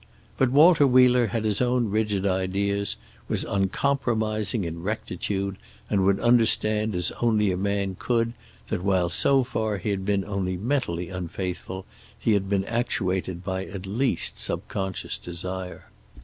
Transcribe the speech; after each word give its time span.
But 0.35 0.49
Walter 0.49 0.87
Wheeler 0.87 1.27
had 1.27 1.45
his 1.45 1.61
own 1.61 1.91
rigid 1.91 2.25
ideas, 2.25 2.97
was 3.27 3.43
uncompromising 3.43 4.63
in 4.63 4.81
rectitude, 4.81 5.57
and 5.91 6.03
would 6.05 6.19
understand 6.19 6.95
as 6.95 7.11
only 7.21 7.51
a 7.51 7.55
man 7.55 7.95
could 7.99 8.33
that 8.69 8.83
while 8.83 9.11
so 9.11 9.43
far 9.43 9.77
he 9.77 9.91
had 9.91 10.03
been 10.03 10.25
only 10.25 10.57
mentally 10.57 11.09
unfaithful, 11.09 11.85
he 12.17 12.33
had 12.33 12.49
been 12.49 12.65
actuated 12.65 13.43
by 13.43 13.65
at 13.67 13.85
least 13.85 14.39
subconscious 14.39 15.19
desire. 15.19 15.85